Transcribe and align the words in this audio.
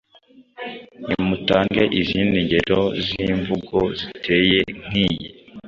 Nimutange 1.07 1.83
izindi 2.01 2.37
ngero 2.45 2.81
z’imvugo 3.05 3.77
ziteye 3.99 4.59
nk’iyi“ 4.85 5.27